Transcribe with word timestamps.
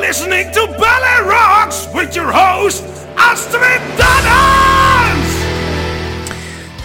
Listening 0.00 0.50
to 0.52 0.66
Ballet 0.78 1.28
Rocks 1.28 1.86
with 1.92 2.14
your 2.16 2.30
host, 2.32 2.84
Astrid 3.16 3.82
Dannens! 3.98 5.30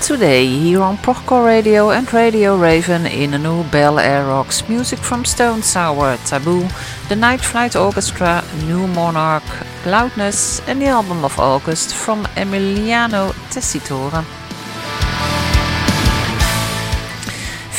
Today, 0.05 0.45
here 0.48 0.82
on 0.82 0.98
Prochor 0.98 1.45
Radio 1.45 1.91
and 1.91 2.12
Radio 2.12 2.57
Raven 2.57 3.05
in 3.05 3.34
a 3.36 3.38
new 3.38 3.63
Bel 3.66 3.99
Air 3.99 4.26
Rocks 4.26 4.68
music 4.68 4.99
from 4.99 5.23
Stone 5.26 5.62
Sour, 5.62 6.18
Taboo, 6.26 6.68
the 7.07 7.16
Night 7.16 7.40
Flight 7.40 7.76
Orchestra, 7.76 8.44
New 8.66 8.88
Monarch, 8.88 9.43
Loudness, 9.85 10.59
and 10.68 10.82
the 10.82 10.88
album 10.88 11.23
of 11.23 11.40
August 11.40 11.93
from 11.93 12.26
Emiliano 12.35 13.32
Tessitore. 13.52 14.26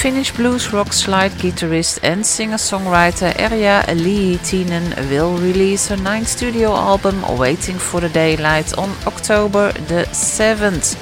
Finnish 0.04 0.32
blues 0.32 0.70
rock 0.70 0.92
slide 0.92 1.32
guitarist 1.40 1.98
and 2.02 2.26
singer-songwriter 2.26 3.32
Erja 3.38 3.82
Lyytinen 3.86 4.94
will 5.08 5.38
release 5.38 5.88
her 5.88 5.96
ninth 5.96 6.28
studio 6.28 6.74
album 6.74 7.24
Waiting 7.38 7.78
for 7.78 8.02
the 8.02 8.10
Daylight 8.10 8.76
on 8.76 8.90
October 9.06 9.72
the 9.88 10.04
7th. 10.12 10.98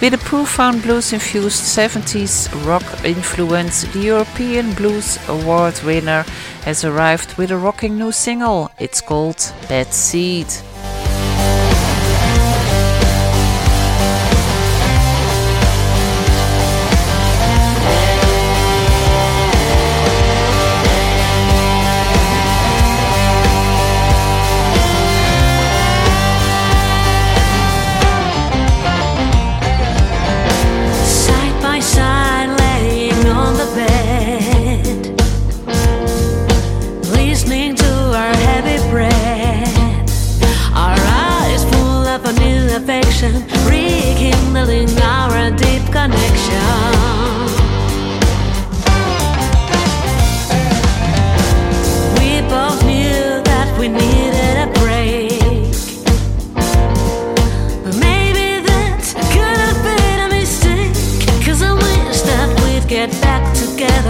With 0.00 0.14
a 0.14 0.18
profound 0.18 0.82
blues-infused 0.82 1.60
70s 1.60 2.48
rock 2.64 2.84
influence, 3.04 3.82
the 3.92 3.98
European 3.98 4.74
Blues 4.74 5.18
Award 5.28 5.82
winner 5.82 6.24
has 6.64 6.84
arrived 6.84 7.36
with 7.36 7.50
a 7.50 7.56
rocking 7.56 7.98
new 7.98 8.12
single. 8.12 8.70
It's 8.78 9.00
called 9.00 9.52
Bad 9.68 9.92
Seed. 9.92 10.46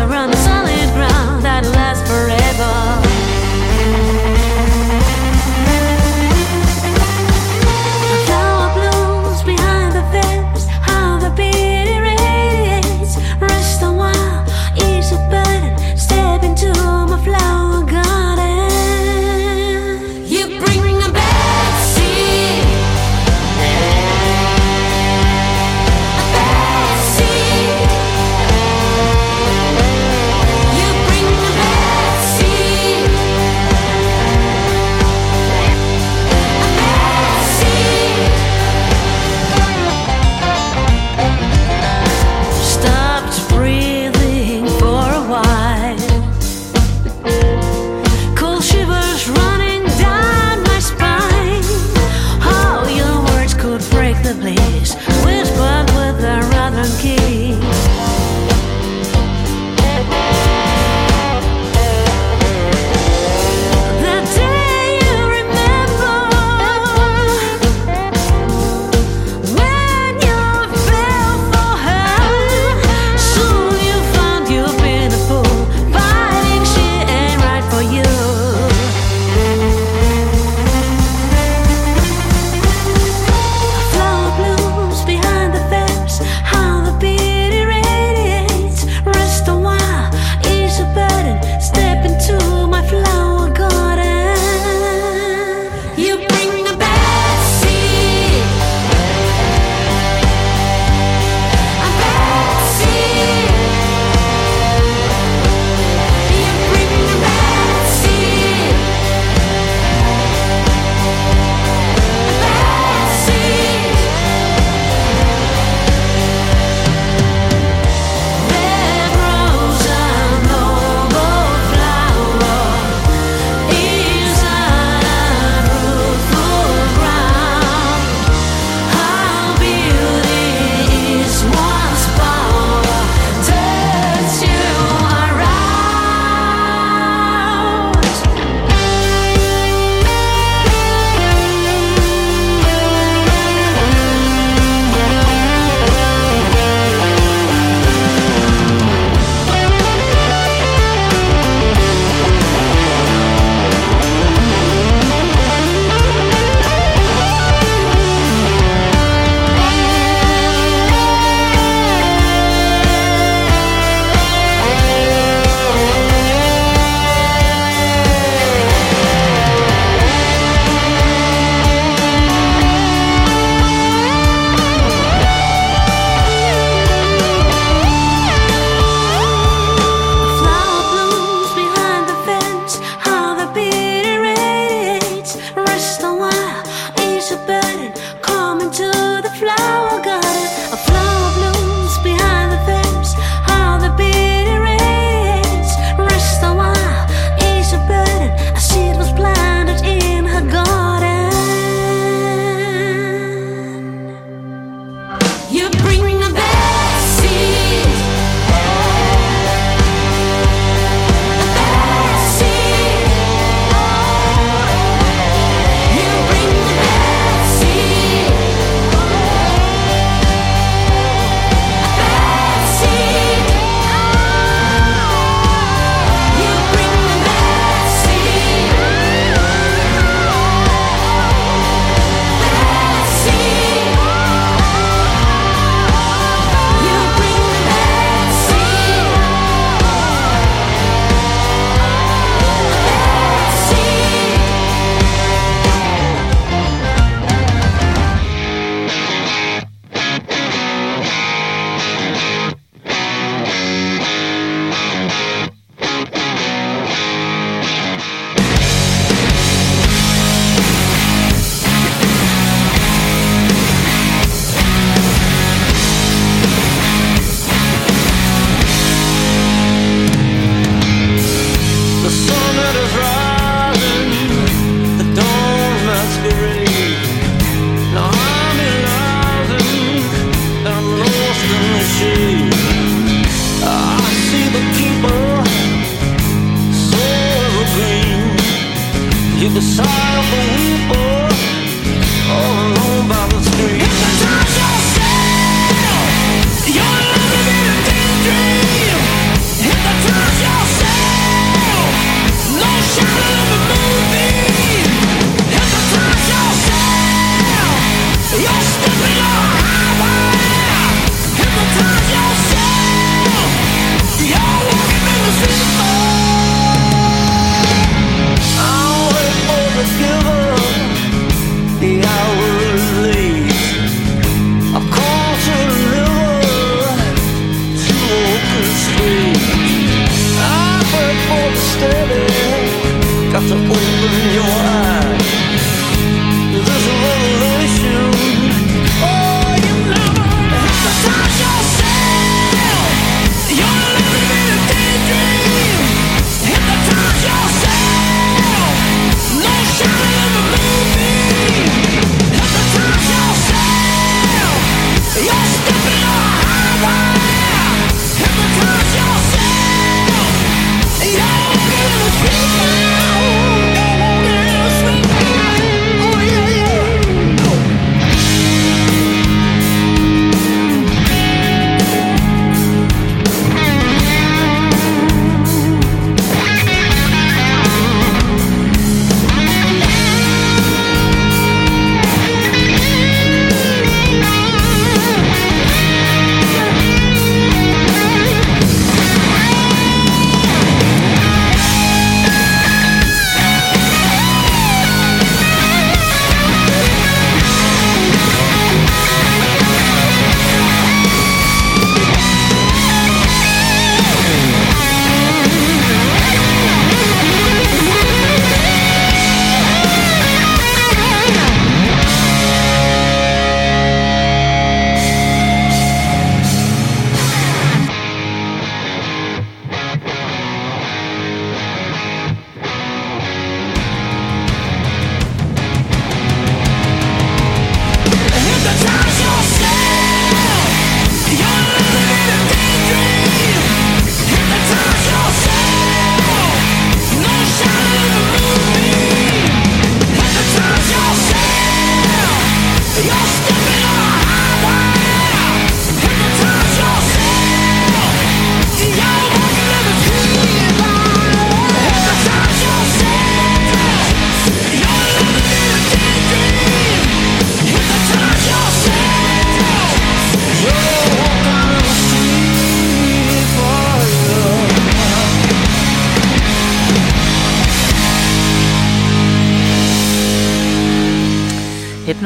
around 0.07 0.36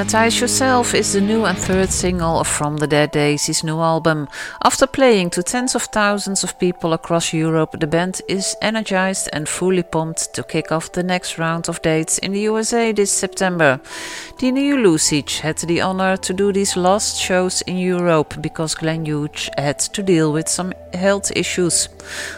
Hypnotize 0.00 0.40
Yourself 0.40 0.94
is 0.94 1.12
the 1.12 1.20
new 1.20 1.44
and 1.44 1.58
third 1.58 1.90
single 1.90 2.42
from 2.42 2.78
the 2.78 2.86
Dead 2.86 3.10
Daisies' 3.10 3.62
new 3.62 3.78
album. 3.80 4.28
After 4.64 4.86
playing 4.86 5.28
to 5.30 5.42
tens 5.42 5.74
of 5.74 5.82
thousands 5.82 6.42
of 6.42 6.58
people 6.58 6.94
across 6.94 7.34
Europe, 7.34 7.78
the 7.78 7.86
band 7.86 8.22
is 8.26 8.56
energized 8.62 9.28
and 9.34 9.46
fully 9.46 9.82
pumped 9.82 10.32
to 10.32 10.42
kick 10.42 10.72
off 10.72 10.92
the 10.92 11.02
next 11.02 11.36
round 11.36 11.68
of 11.68 11.82
dates 11.82 12.16
in 12.16 12.32
the 12.32 12.40
USA 12.40 12.92
this 12.92 13.12
September. 13.12 13.78
Dino 14.38 14.62
Jelusick 14.62 15.40
had 15.40 15.58
the 15.58 15.82
honor 15.82 16.16
to 16.16 16.32
do 16.32 16.50
these 16.50 16.78
last 16.78 17.20
shows 17.20 17.60
in 17.66 17.76
Europe 17.76 18.40
because 18.40 18.74
Glenn 18.74 19.04
Hughes 19.04 19.50
had 19.58 19.80
to 19.80 20.02
deal 20.02 20.32
with 20.32 20.48
some 20.48 20.72
health 20.94 21.30
issues. 21.36 21.90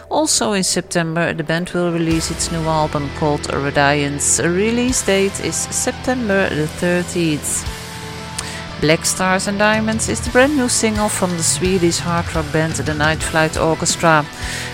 Also 0.09 0.51
in 0.51 0.63
September, 0.63 1.31
the 1.31 1.45
band 1.45 1.69
will 1.69 1.93
release 1.93 2.29
its 2.29 2.51
new 2.51 2.63
album 2.67 3.09
called 3.17 3.53
Radiance. 3.53 4.35
The 4.35 4.49
release 4.49 5.05
date 5.05 5.39
is 5.39 5.55
September 5.55 6.49
the 6.49 6.67
30th. 6.67 7.52
Black 8.83 9.05
Stars 9.05 9.47
and 9.47 9.59
Diamonds 9.59 10.09
is 10.09 10.19
the 10.19 10.29
brand 10.31 10.57
new 10.57 10.67
single 10.67 11.07
from 11.07 11.29
the 11.37 11.41
Swedish 11.43 11.99
hard 11.99 12.35
rock 12.35 12.51
band 12.51 12.73
The 12.73 12.93
Night 12.93 13.23
Flight 13.23 13.57
Orchestra 13.57 14.25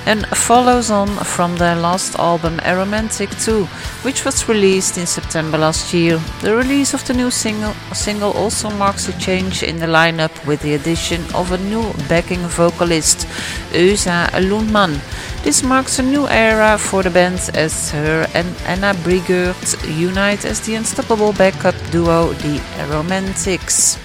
and 0.08 0.26
follows 0.30 0.90
on 0.90 1.10
from 1.10 1.56
their 1.58 1.76
last 1.76 2.18
album 2.18 2.58
Aeromantic 2.64 3.30
2, 3.46 3.66
which 4.04 4.26
was 4.26 4.50
released 4.50 4.98
in 4.98 5.06
September 5.06 5.60
last 5.60 5.94
year. 5.94 6.20
The 6.42 6.56
release 6.56 6.96
of 6.96 7.06
the 7.06 7.14
new 7.14 7.30
single, 7.30 7.74
single 7.94 8.32
also 8.32 8.72
marks 8.72 9.08
a 9.08 9.20
change 9.20 9.62
in 9.62 9.78
the 9.78 9.86
lineup 9.86 10.34
with 10.48 10.64
the 10.64 10.74
addition 10.74 11.22
of 11.36 11.52
a 11.52 11.60
new 11.60 11.94
backing 12.08 12.48
vocalist, 12.48 13.28
Åsa 13.74 14.28
Lundman. 14.50 15.00
This 15.44 15.64
marks 15.64 16.00
a 16.00 16.04
new 16.04 16.28
era 16.28 16.78
for 16.78 17.02
the 17.02 17.10
band 17.10 17.50
as 17.54 17.92
her 17.92 18.28
and 18.34 18.48
Anna 18.68 18.94
Brigert 19.04 19.56
unite 19.98 20.46
as 20.46 20.60
the 20.62 20.76
unstoppable 20.76 21.34
backup 21.34 21.76
duo 21.92 22.34
The 22.34 22.60
Aeromantics. 22.78 23.98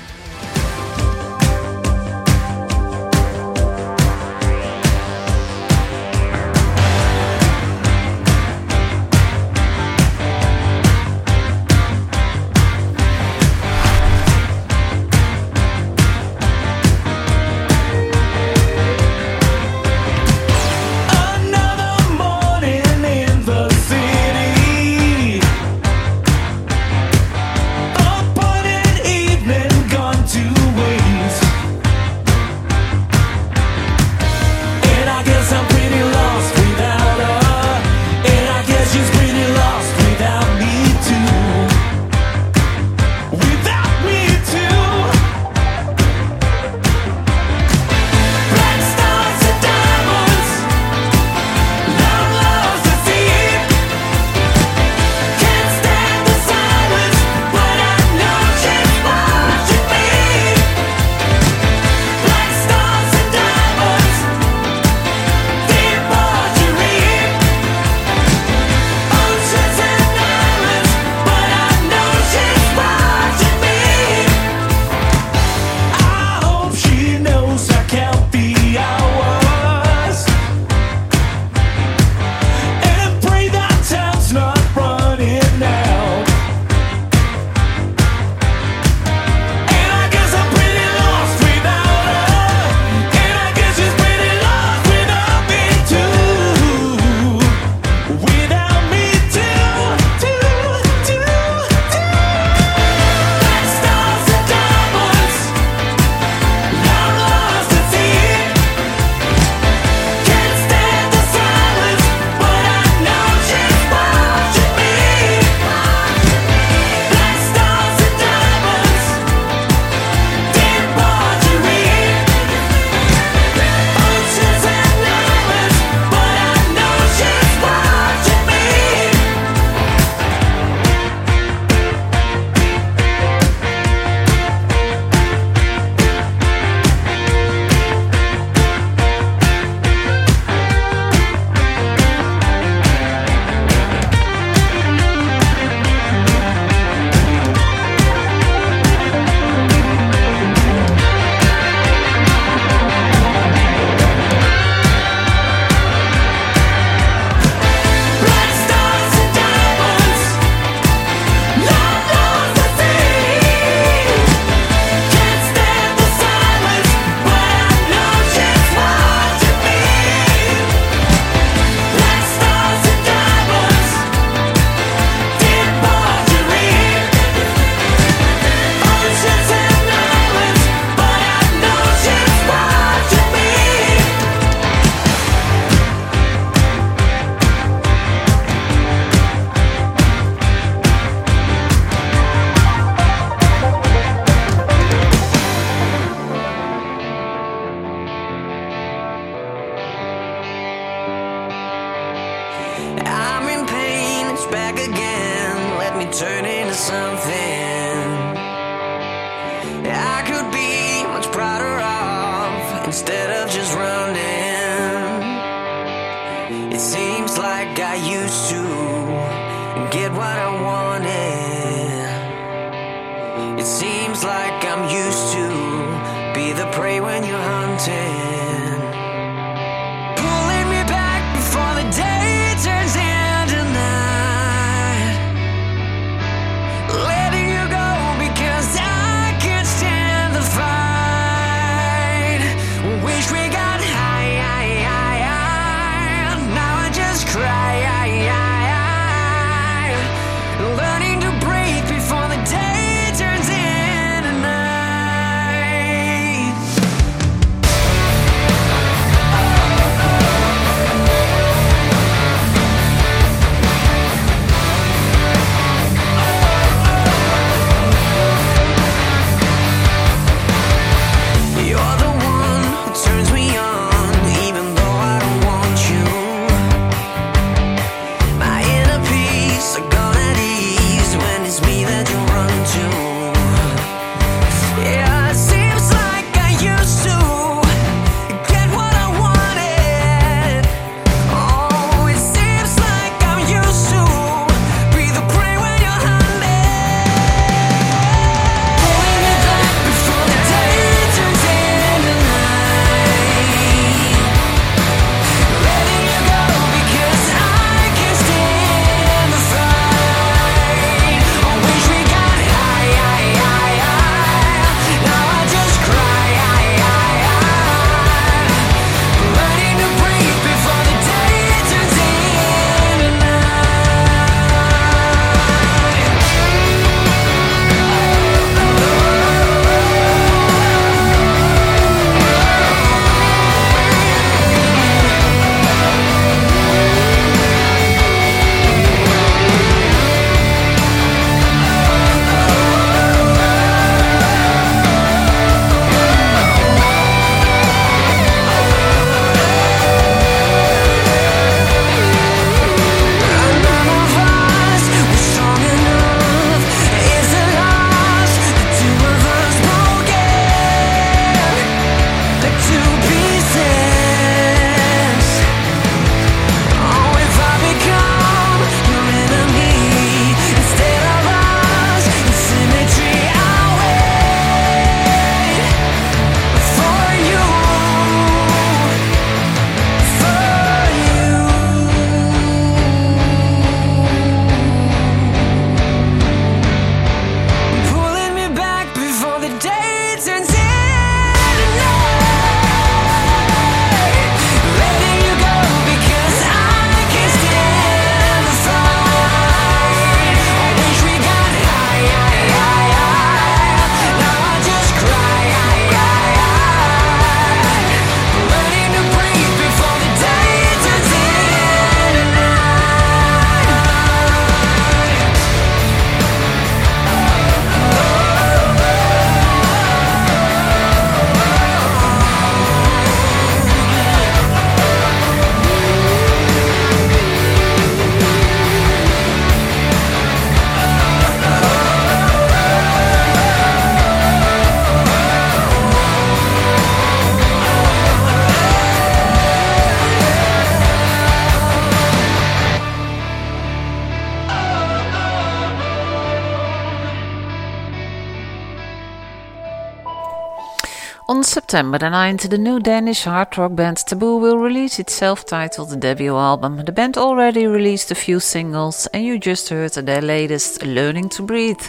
September 451.75 451.99
the 451.99 452.07
9th, 452.07 452.51
the 452.51 452.57
new 452.57 452.79
Danish 452.79 453.25
hard 453.25 453.59
rock 453.59 453.75
band 453.75 453.97
Taboo 453.97 454.37
will 454.37 454.59
release 454.59 455.01
its 455.01 455.13
self 455.13 455.45
titled 455.45 455.99
debut 455.99 456.37
album. 456.37 456.77
The 456.77 456.93
band 456.93 457.19
already 457.19 457.67
released 457.67 458.13
a 458.13 458.15
few 458.15 458.39
singles, 458.39 459.09
and 459.13 459.25
you 459.25 459.41
just 459.41 459.71
heard 459.71 459.91
their 459.95 460.23
latest, 460.23 460.85
Learning 460.85 461.29
to 461.31 461.43
Breathe. 461.43 461.85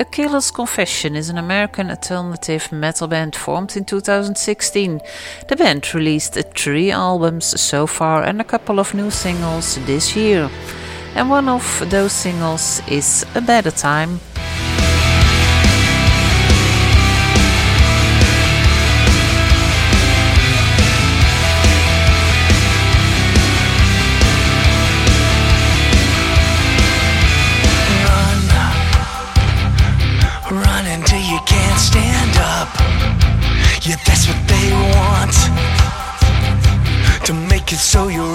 A 0.00 0.04
Killer's 0.04 0.50
Confession 0.50 1.14
is 1.14 1.28
an 1.28 1.38
American 1.38 1.90
alternative 1.90 2.72
metal 2.72 3.06
band 3.06 3.36
formed 3.36 3.76
in 3.76 3.84
2016. 3.84 5.00
The 5.46 5.54
band 5.54 5.94
released 5.94 6.36
three 6.56 6.90
albums 6.90 7.60
so 7.60 7.86
far 7.86 8.24
and 8.24 8.40
a 8.40 8.50
couple 8.52 8.80
of 8.80 8.94
new 8.94 9.12
singles 9.12 9.76
this 9.86 10.16
year. 10.16 10.50
And 11.14 11.30
one 11.30 11.48
of 11.48 11.88
those 11.88 12.12
singles 12.12 12.82
is 12.88 13.24
A 13.36 13.40
Better 13.40 13.70
Time. 13.70 14.18
show 37.94 38.08
you 38.08 38.33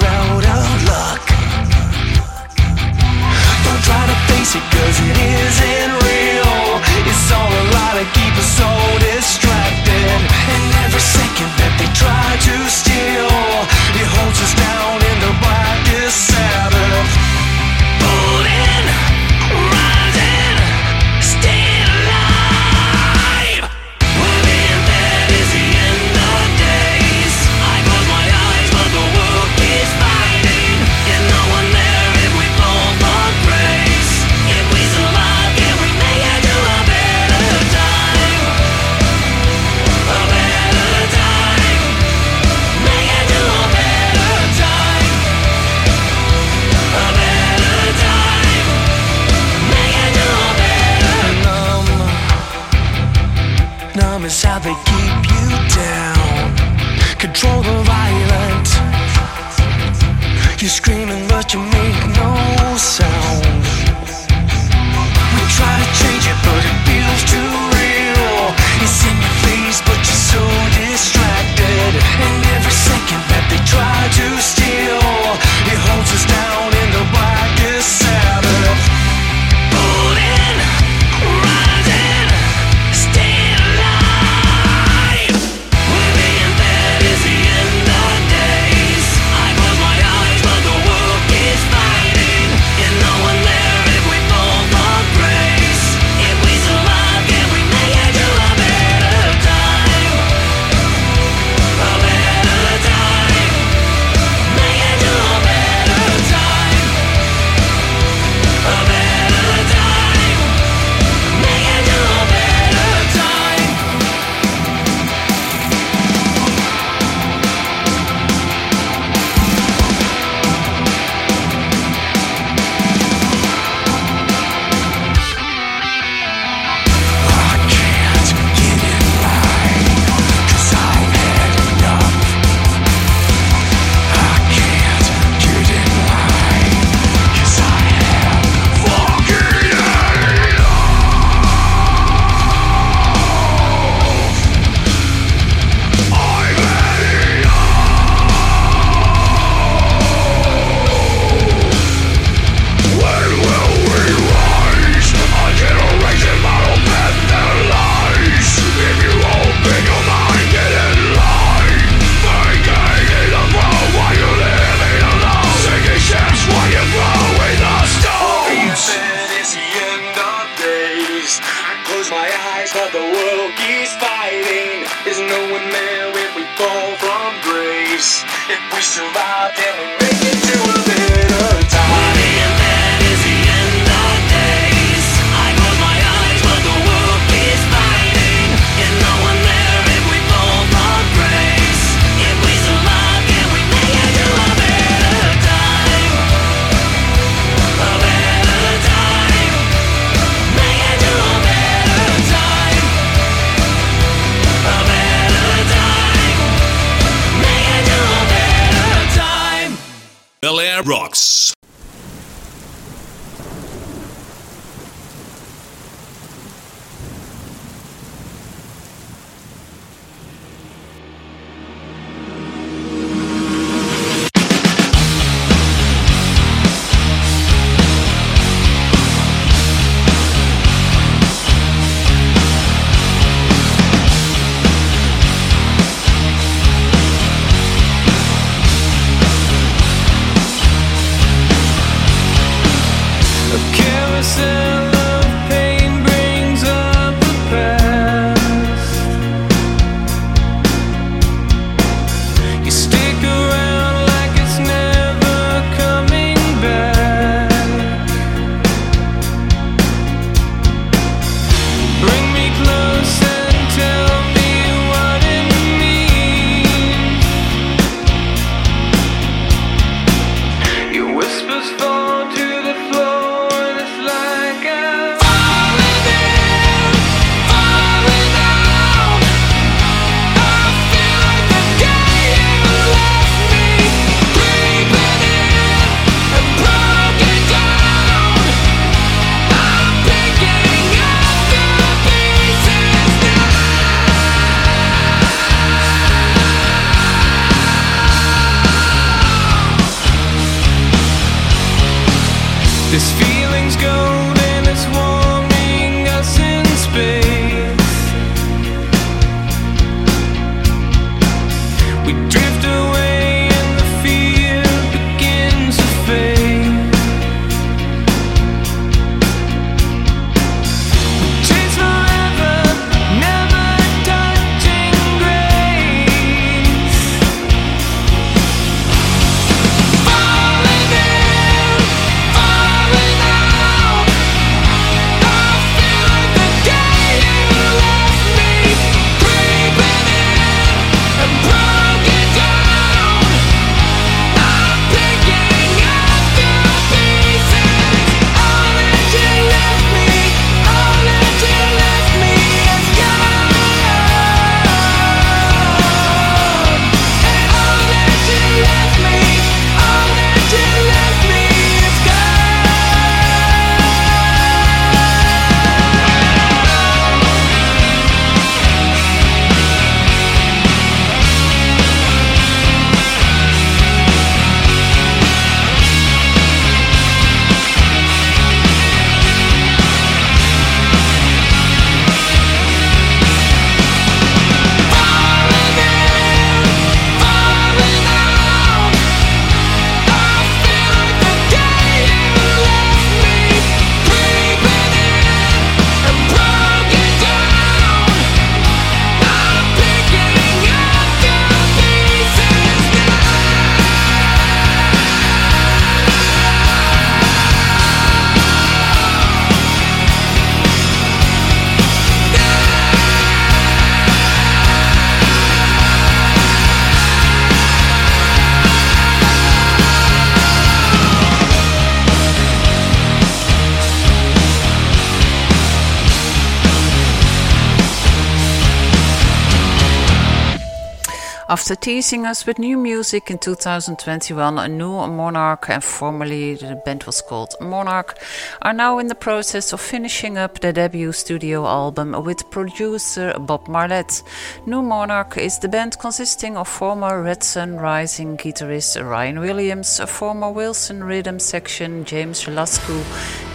After 431.70 431.82
teasing 431.82 432.26
us 432.26 432.48
with 432.48 432.58
new 432.58 432.78
music 432.78 433.30
in 433.30 433.38
2021, 433.38 434.58
a 434.58 434.68
new 434.68 435.06
Monarch, 435.06 435.70
and 435.70 435.84
formerly 435.84 436.56
the 436.56 436.82
band 436.84 437.04
was 437.04 437.22
called 437.22 437.54
Monarch, 437.62 438.18
are 438.64 438.74
now 438.74 438.98
in 438.98 439.06
the 439.06 439.14
process 439.14 439.72
of 439.72 439.80
finishing 439.80 440.36
up 440.36 440.62
their 440.62 440.74
debut 440.74 441.12
studio 441.12 441.68
album 441.68 442.24
with 442.24 442.50
producer 442.50 443.38
Bob 443.38 443.68
Marlette. 443.68 444.24
New 444.66 444.82
Monarch 444.82 445.38
is 445.38 445.60
the 445.60 445.70
band 445.70 446.00
consisting 446.00 446.58
of 446.58 446.68
former 446.68 447.22
Red 447.22 447.44
Sun 447.44 447.76
Rising 447.76 448.36
guitarist 448.36 449.08
Ryan 449.08 449.40
Williams, 449.40 450.00
former 450.08 450.50
Wilson 450.50 451.04
Rhythm 451.04 451.38
section 451.38 452.04
James 452.04 452.46
Lascu, 452.46 453.00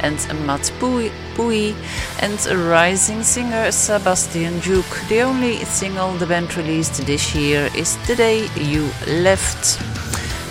and 0.05 0.47
Matt 0.47 0.71
Puhy, 0.79 1.75
and 2.21 2.47
rising 2.69 3.23
singer 3.23 3.73
Sebastian 3.73 4.61
Duke. 4.61 5.01
The 5.09 5.23
only 5.23 5.65
single 5.65 6.13
the 6.13 6.27
band 6.27 6.55
released 6.57 7.07
this 7.07 7.35
year 7.35 7.71
is 7.75 7.97
The 8.07 8.17
Day 8.17 8.49
You 8.57 8.91
Left. 9.07 9.81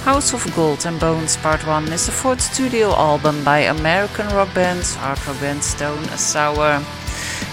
House 0.05 0.33
of 0.33 0.43
Gold 0.55 0.85
and 0.85 0.99
Bones 0.99 1.37
Part 1.37 1.65
1 1.67 1.93
is 1.93 2.07
the 2.07 2.11
fourth 2.11 2.41
studio 2.41 2.93
album 2.95 3.43
by 3.43 3.59
American 3.59 4.27
rock 4.35 4.53
band, 4.53 4.83
hard 4.97 5.19
rock 5.27 5.39
band 5.39 5.63
Stone 5.63 6.03
Sour, 6.17 6.81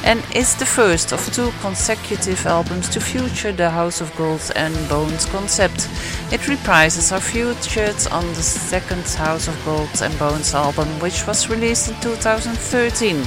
and 0.04 0.22
is 0.34 0.54
the 0.56 0.66
first 0.66 1.12
of 1.12 1.34
two 1.34 1.50
consecutive 1.60 2.46
albums 2.46 2.88
to 2.90 3.00
feature 3.00 3.52
the 3.52 3.70
House 3.70 4.00
of 4.00 4.14
Gold 4.16 4.50
and 4.56 4.74
Bones 4.88 5.26
concept. 5.26 5.88
It 6.32 6.40
reprises 6.42 7.12
are 7.12 7.20
featured 7.20 8.12
on 8.12 8.26
the 8.28 8.42
second 8.42 9.06
House 9.08 9.48
of 9.48 9.64
Gold 9.64 9.90
and 10.02 10.18
Bones 10.18 10.54
album, 10.54 10.88
which 11.00 11.26
was 11.26 11.50
released 11.50 11.88
in 11.88 12.00
2013. 12.00 13.26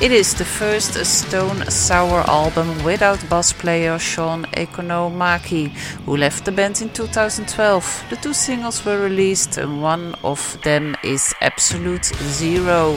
It 0.00 0.12
is 0.12 0.32
the 0.32 0.44
first 0.44 0.94
Stone 1.04 1.68
Sour 1.70 2.20
album 2.28 2.84
without 2.84 3.18
bass 3.28 3.52
player 3.52 3.98
Shawn 3.98 4.44
Economaki, 4.52 5.70
who 6.06 6.16
left 6.16 6.44
the 6.44 6.52
band 6.52 6.80
in 6.80 6.90
2012. 6.90 8.04
The 8.08 8.16
two 8.16 8.32
singles 8.32 8.84
were 8.84 9.02
released, 9.02 9.58
and 9.58 9.82
one 9.82 10.14
of 10.22 10.56
them 10.62 10.96
is 11.02 11.34
Absolute 11.40 12.04
Zero. 12.04 12.96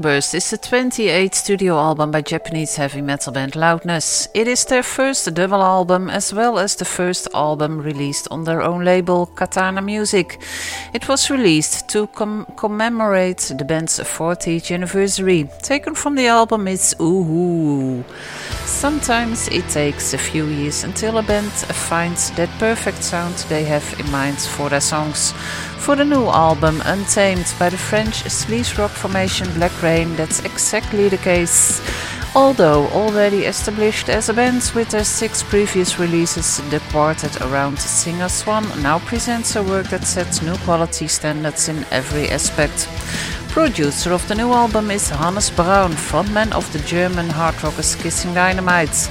Sunburst 0.00 0.34
is 0.34 0.48
the 0.48 0.56
28th 0.56 1.34
studio 1.34 1.76
album 1.76 2.10
by 2.10 2.22
Japanese 2.22 2.74
heavy 2.76 3.02
metal 3.02 3.34
band 3.34 3.54
Loudness. 3.54 4.28
It 4.32 4.48
is 4.48 4.64
their 4.64 4.82
first 4.82 5.34
double 5.34 5.62
album 5.62 6.08
as 6.08 6.32
well 6.32 6.58
as 6.58 6.74
the 6.74 6.86
first 6.86 7.28
album 7.34 7.82
released 7.82 8.26
on 8.30 8.44
their 8.44 8.62
own 8.62 8.82
label, 8.82 9.26
Katana 9.26 9.82
Music. 9.82 10.40
It 10.94 11.06
was 11.06 11.28
released 11.30 11.90
to 11.90 12.06
com- 12.06 12.46
commemorate 12.56 13.52
the 13.58 13.64
band's 13.66 14.00
40th 14.00 14.72
anniversary. 14.72 15.50
Taken 15.60 15.94
from 15.94 16.14
the 16.14 16.28
album 16.28 16.66
is 16.66 16.96
Ooh. 16.98 18.02
Sometimes 18.64 19.48
it 19.48 19.68
takes 19.68 20.14
a 20.14 20.18
few 20.18 20.46
years 20.46 20.82
until 20.82 21.18
a 21.18 21.22
band 21.22 21.52
finds 21.52 22.30
that 22.36 22.48
perfect 22.58 23.02
sound 23.02 23.34
they 23.50 23.64
have 23.64 24.00
in 24.00 24.10
mind 24.10 24.38
for 24.38 24.70
their 24.70 24.80
songs. 24.80 25.34
For 25.80 25.96
the 25.96 26.04
new 26.04 26.26
album, 26.28 26.82
Untamed, 26.84 27.54
by 27.58 27.70
the 27.70 27.78
French 27.78 28.22
sleaze 28.24 28.76
rock 28.78 28.90
formation 28.90 29.52
Black 29.54 29.82
Rain, 29.82 30.14
that's 30.14 30.44
exactly 30.44 31.08
the 31.08 31.16
case. 31.16 31.80
Although 32.36 32.86
already 32.88 33.46
established 33.46 34.08
as 34.10 34.28
a 34.28 34.34
band 34.34 34.70
with 34.74 34.90
their 34.90 35.04
six 35.04 35.42
previous 35.42 35.98
releases, 35.98 36.58
the 36.70 36.80
quartet 36.92 37.40
around 37.40 37.78
singer 37.78 38.28
Swan 38.28 38.64
now 38.82 38.98
presents 39.00 39.56
a 39.56 39.62
work 39.62 39.88
that 39.88 40.04
sets 40.04 40.42
new 40.42 40.56
quality 40.58 41.08
standards 41.08 41.68
in 41.68 41.84
every 41.90 42.28
aspect. 42.28 42.86
Producer 43.50 44.12
of 44.12 44.26
the 44.28 44.34
new 44.36 44.52
album 44.52 44.92
is 44.92 45.10
Hannes 45.10 45.50
Braun, 45.50 45.90
frontman 45.90 46.52
of 46.52 46.72
the 46.72 46.78
German 46.80 47.28
hard 47.28 47.60
rockers 47.64 47.96
Kissing 47.96 48.32
Dynamites. 48.32 49.08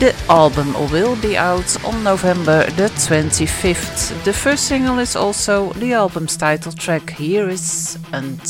The 0.00 0.14
album 0.28 0.74
will 0.90 1.14
be 1.22 1.36
out 1.36 1.84
on 1.84 2.02
November 2.02 2.64
the 2.72 2.88
25th. 2.88 4.24
The 4.24 4.32
first 4.32 4.64
single 4.64 4.98
is 4.98 5.14
also 5.14 5.72
the 5.74 5.92
album's 5.92 6.36
title 6.36 6.72
track. 6.72 7.10
Here 7.10 7.48
is 7.48 7.96
and 8.12 8.40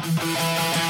Thank 0.00 0.87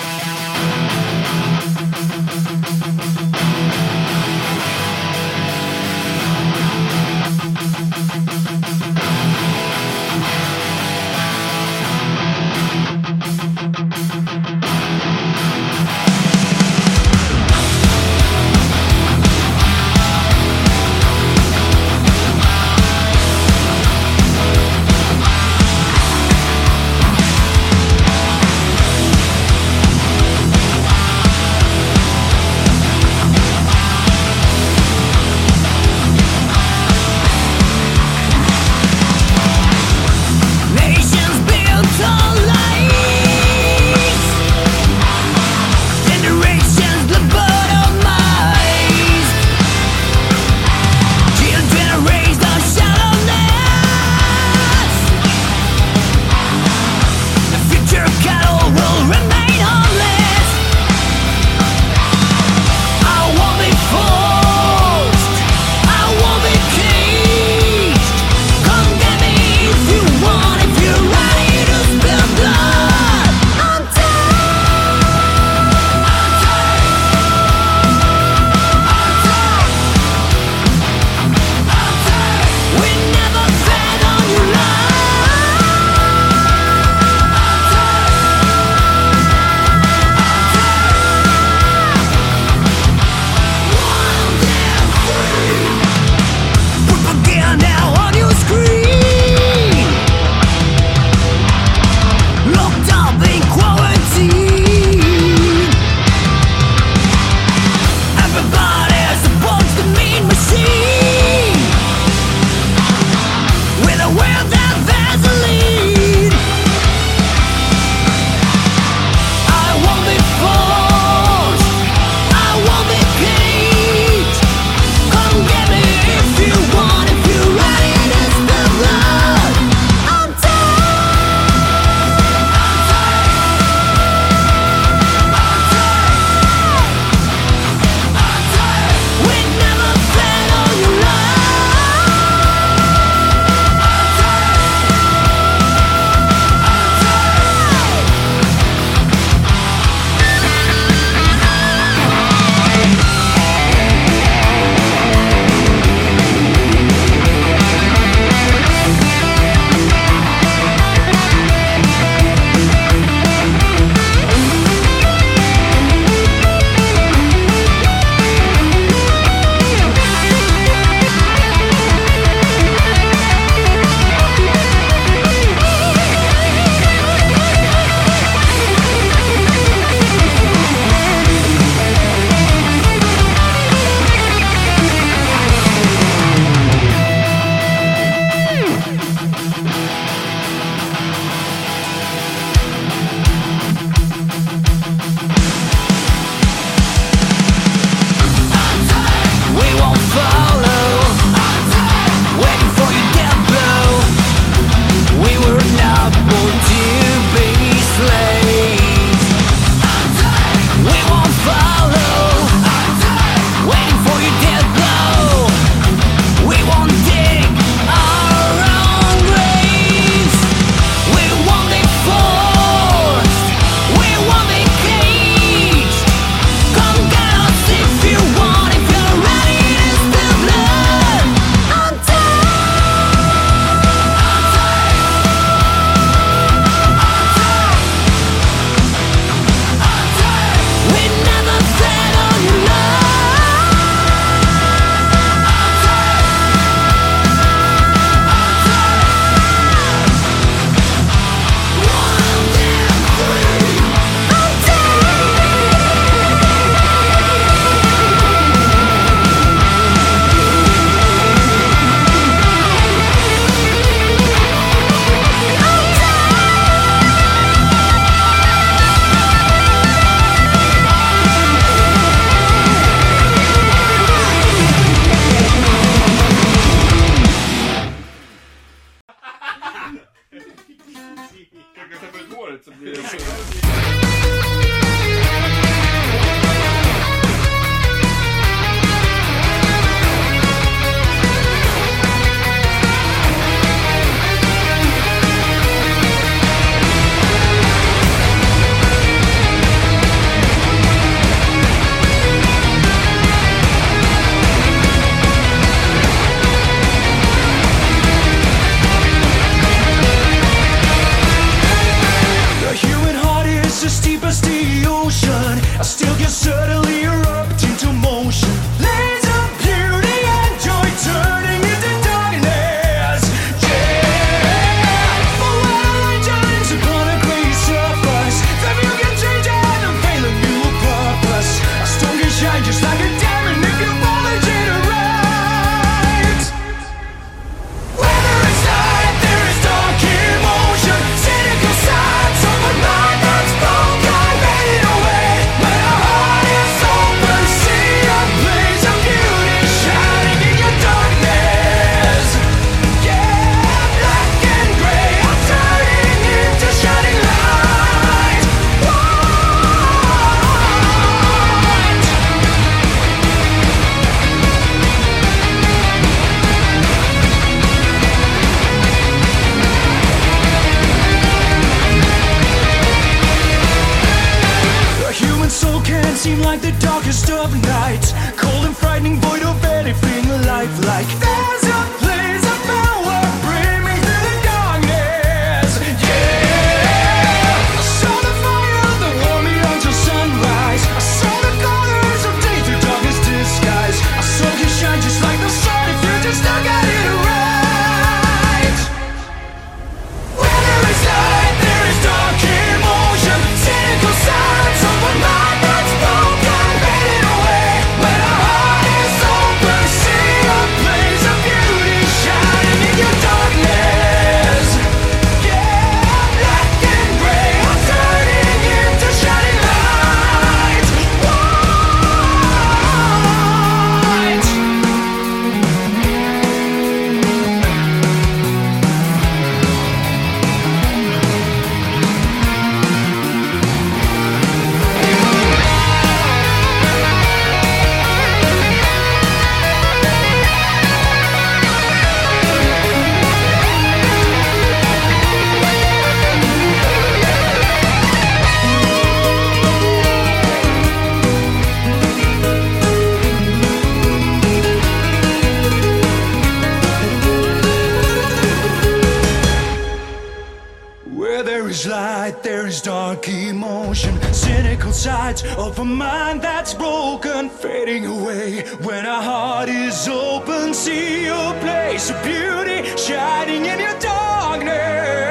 emotion, 463.29 464.21
cynical 464.33 464.93
sides 464.93 465.45
of 465.57 465.79
a 465.79 465.85
mind 465.85 466.43
that's 466.43 466.75
broken, 466.75 467.51
fading 467.51 468.07
away. 468.07 468.63
When 468.83 469.07
our 469.07 469.23
heart 469.23 469.69
is 469.69 470.09
open, 470.09 470.75
see 470.75 471.25
your 471.27 471.53
place 471.61 472.11
of 472.11 472.23
beauty 472.25 472.85
shining 472.97 473.67
in 473.67 473.79
your 473.79 473.99
darkness. 473.99 475.28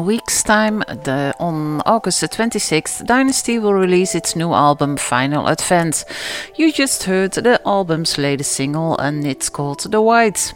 A 0.00 0.02
week's 0.02 0.42
time, 0.42 0.78
the, 0.78 1.34
on 1.38 1.82
August 1.84 2.22
the 2.22 2.28
26th, 2.28 3.04
Dynazty 3.04 3.60
will 3.60 3.74
release 3.74 4.14
its 4.14 4.34
new 4.34 4.54
album 4.54 4.96
Final 4.96 5.46
Advent. 5.46 6.06
You 6.56 6.72
just 6.72 7.02
heard 7.02 7.32
the 7.32 7.60
album's 7.66 8.16
latest 8.16 8.52
single 8.52 8.96
and 8.96 9.26
it's 9.26 9.50
called 9.50 9.80
The 9.92 10.00
White. 10.00 10.54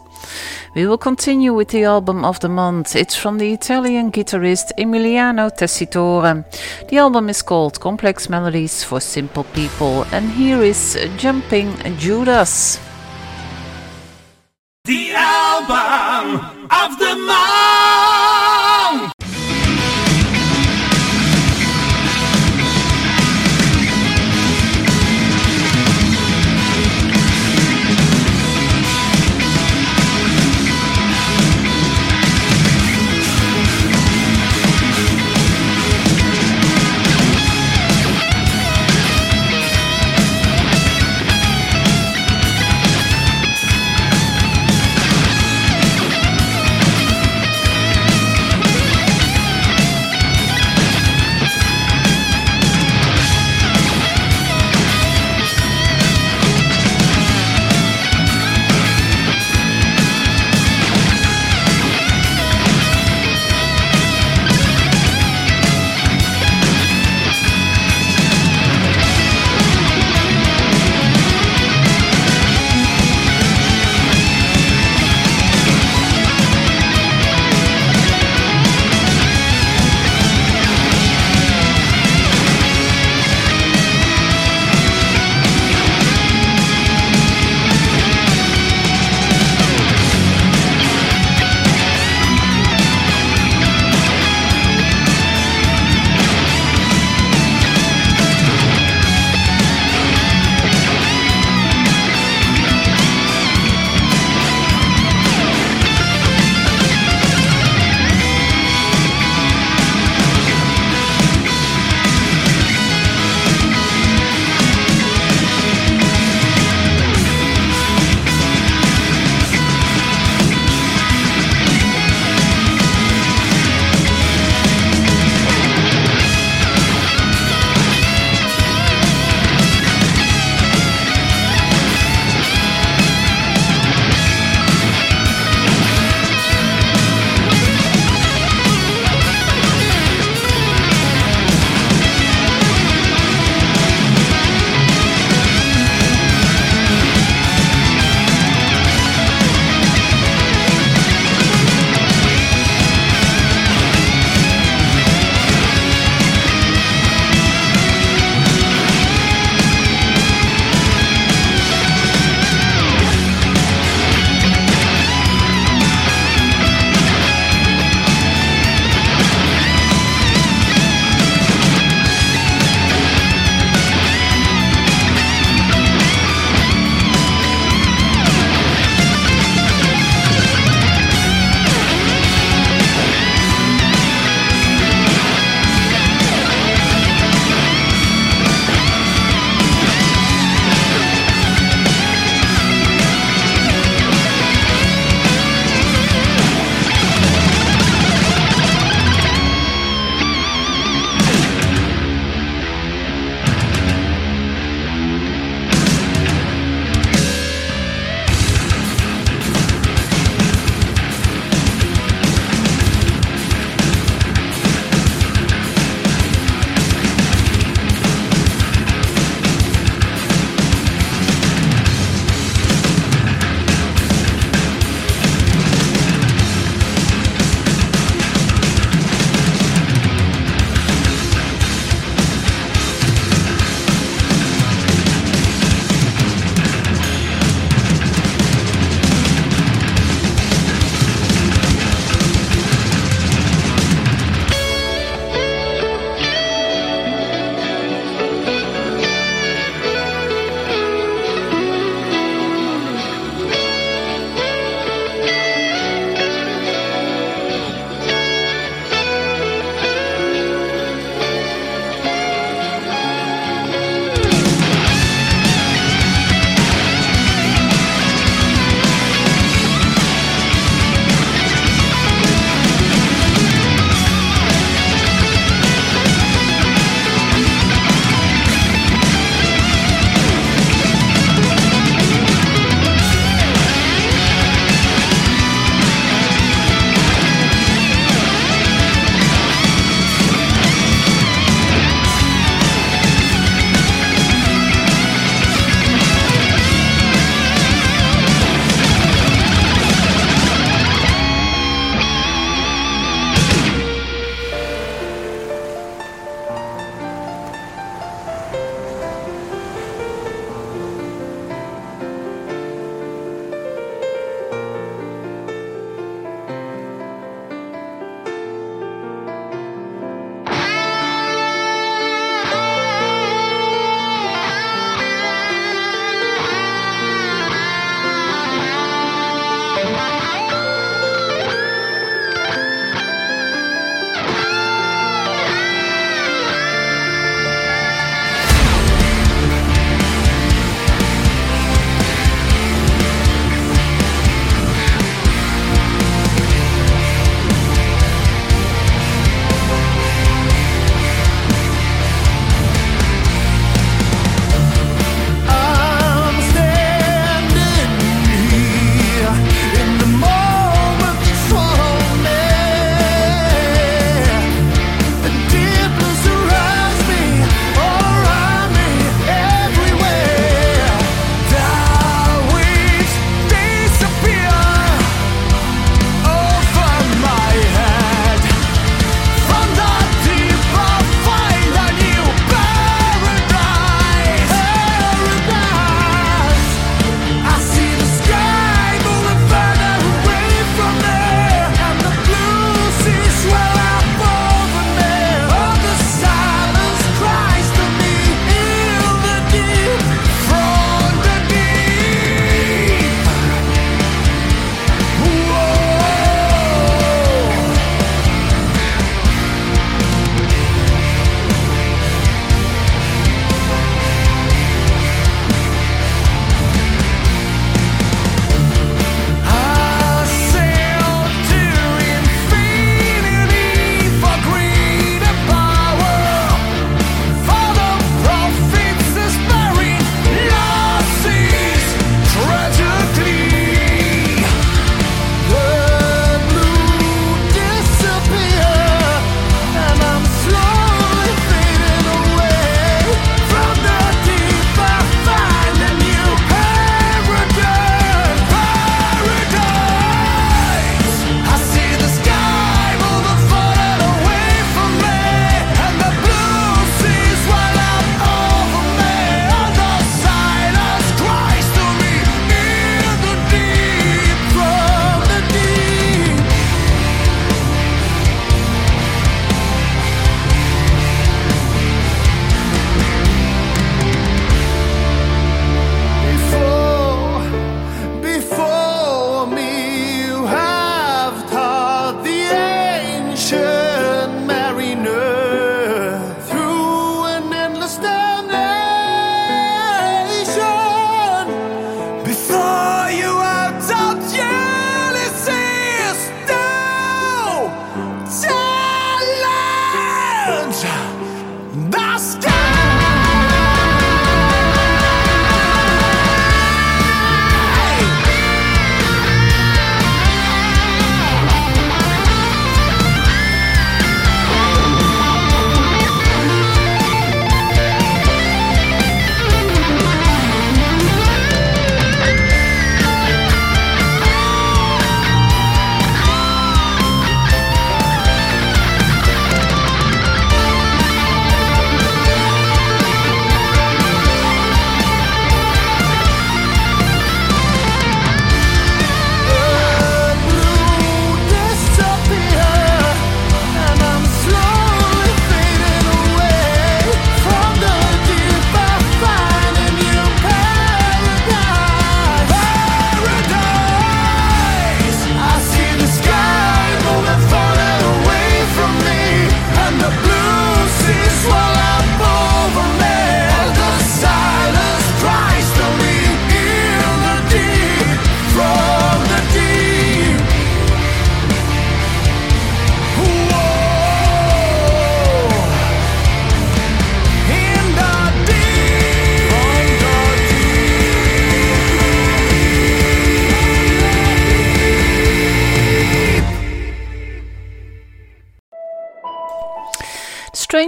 We 0.74 0.86
will 0.86 0.96
continue 0.96 1.52
with 1.52 1.68
the 1.68 1.84
album 1.84 2.24
of 2.24 2.40
the 2.40 2.48
month. 2.48 2.96
It's 2.96 3.14
from 3.14 3.36
the 3.36 3.52
Italian 3.52 4.10
guitarist 4.10 4.72
Emiliano 4.78 5.50
Tessitore. 5.50 6.42
The 6.88 6.96
album 6.96 7.28
is 7.28 7.42
called 7.42 7.78
Complex 7.80 8.30
Melodies 8.30 8.82
for 8.82 8.98
Simple 8.98 9.44
People, 9.52 10.06
and 10.10 10.30
here 10.30 10.62
is 10.62 10.98
Jumping 11.18 11.76
Judas. 11.98 12.80
The 14.86 15.12
album 15.12 16.66
of 16.70 16.98
the 16.98 17.14
month. 17.26 17.93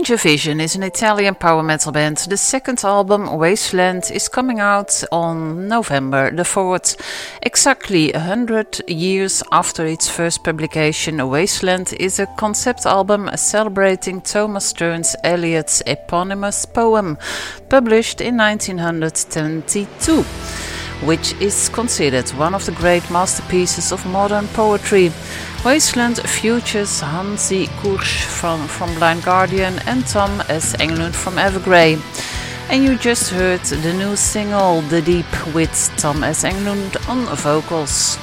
Stranger 0.07 0.23
Vision 0.23 0.61
is 0.61 0.77
an 0.77 0.85
Italian 0.85 1.35
power 1.35 1.65
metal 1.65 1.91
band. 1.91 2.19
The 2.19 2.37
second 2.37 2.85
album, 2.85 3.39
Wasteland, 3.39 4.09
is 4.15 4.29
coming 4.29 4.61
out 4.61 5.03
on 5.11 5.67
November 5.67 6.31
the 6.31 6.45
4th. 6.45 6.97
Exactly 7.43 8.13
100 8.13 8.89
years 8.89 9.43
after 9.51 9.85
its 9.85 10.09
first 10.09 10.45
publication, 10.45 11.29
Wasteland 11.29 11.93
is 11.99 12.21
a 12.21 12.27
concept 12.37 12.87
album 12.87 13.29
celebrating 13.35 14.21
Thomas 14.21 14.67
Stearns 14.67 15.17
Eliot's 15.25 15.83
eponymous 15.89 16.67
poem, 16.67 17.19
published 17.69 18.21
in 18.21 18.37
1922 18.37 20.76
which 21.03 21.35
is 21.41 21.69
considered 21.69 22.29
one 22.31 22.55
of 22.55 22.65
the 22.67 22.73
great 22.73 23.11
masterpieces 23.11 23.93
of 23.93 24.07
modern 24.07 24.49
poetry. 24.49 25.13
Wasteland 25.65 26.19
features 26.29 27.01
Hansi 27.01 27.67
Kursch 27.81 28.25
from, 28.25 28.67
from 28.69 28.95
Blind 28.95 29.25
Guardian 29.25 29.79
and 29.87 30.07
Tom 30.07 30.41
S. 30.49 30.75
Englund 30.77 31.15
from 31.15 31.35
Evergrey. 31.35 31.99
And 32.71 32.83
you 32.85 32.97
just 32.97 33.31
heard 33.31 33.61
the 33.61 33.93
new 33.93 34.17
single 34.17 34.81
The 34.83 35.03
Deep 35.03 35.55
with 35.55 35.93
Tom 35.97 36.25
S. 36.25 36.45
Englund 36.45 37.09
on 37.09 37.27
vocals. 37.37 38.19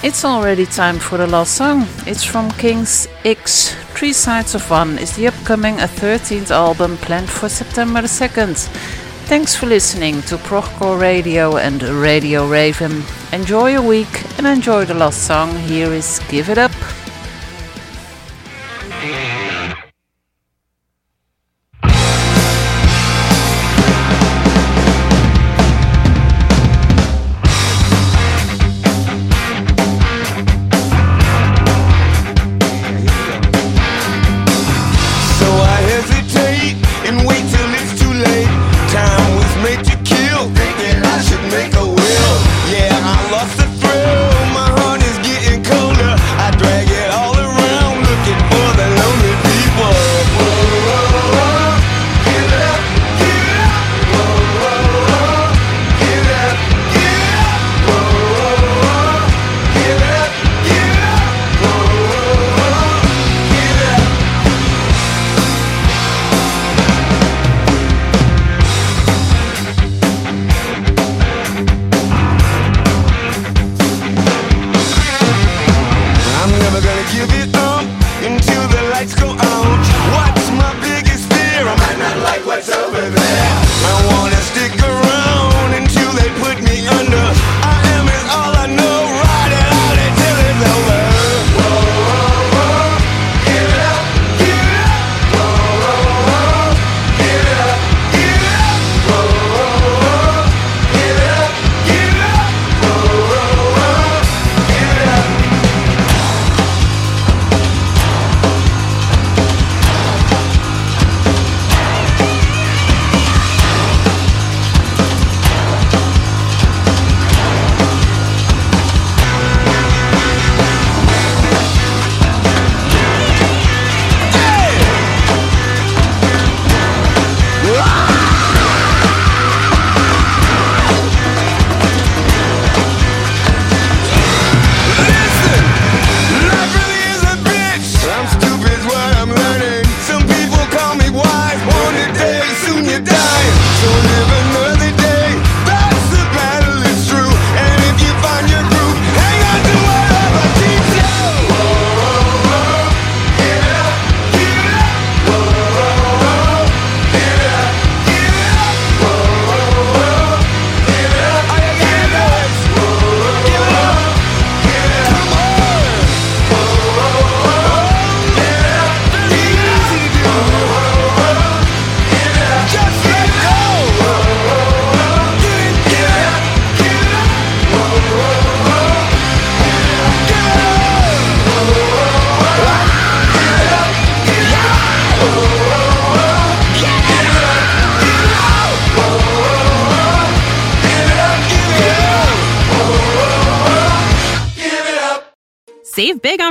It's 0.00 0.24
already 0.24 0.64
time 0.64 1.00
for 1.00 1.18
the 1.18 1.26
last 1.26 1.56
song. 1.56 1.86
It's 2.06 2.22
from 2.22 2.52
King's 2.52 3.08
X. 3.24 3.74
Three 3.94 4.12
Sides 4.12 4.54
of 4.54 4.70
One 4.70 4.96
is 4.96 5.16
the 5.16 5.26
upcoming 5.26 5.74
13th 5.78 6.52
album 6.52 6.96
planned 6.98 7.28
for 7.28 7.48
September 7.48 8.02
2nd. 8.02 8.68
Thanks 9.28 9.54
for 9.54 9.66
listening 9.66 10.22
to 10.22 10.38
Prochcore 10.38 10.98
Radio 10.98 11.58
and 11.58 11.82
Radio 11.82 12.48
Raven. 12.48 13.02
Enjoy 13.30 13.72
your 13.72 13.82
week 13.82 14.08
and 14.38 14.46
enjoy 14.46 14.86
the 14.86 14.94
last 14.94 15.26
song. 15.26 15.54
Here 15.54 15.92
is 15.92 16.18
Give 16.30 16.48
It 16.48 16.56
Up. 16.56 16.72